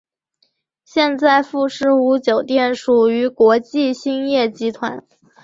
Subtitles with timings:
[0.83, 5.03] 现在富士屋酒店属于国际兴业集团。